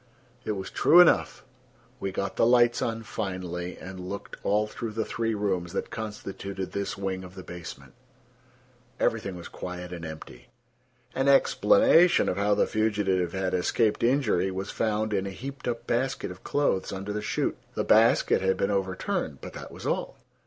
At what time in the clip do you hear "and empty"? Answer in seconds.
9.93-10.47